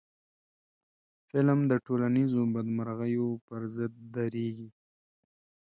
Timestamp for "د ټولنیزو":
1.71-2.41